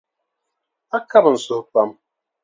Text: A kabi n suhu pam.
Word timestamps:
A 0.95 0.99
kabi 1.09 1.29
n 1.33 1.37
suhu 1.43 1.63
pam. 1.71 1.89